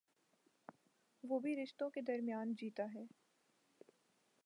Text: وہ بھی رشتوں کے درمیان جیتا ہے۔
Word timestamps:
وہ 1.23 1.39
بھی 1.39 1.55
رشتوں 1.55 1.89
کے 1.89 2.01
درمیان 2.01 2.53
جیتا 2.53 2.83
ہے۔ 2.95 3.05